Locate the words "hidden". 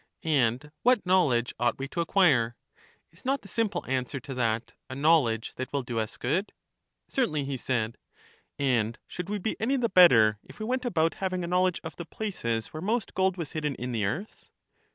13.51-13.75